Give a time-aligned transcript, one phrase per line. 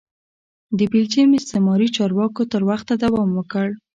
[0.77, 3.67] د بلجیم استعماري چارواکو تر وخته دوام وکړ.